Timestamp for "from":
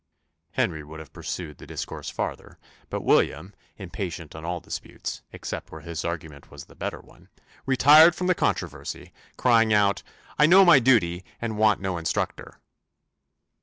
8.15-8.25